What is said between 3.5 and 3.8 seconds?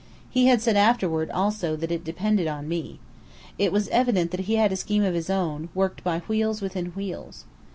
It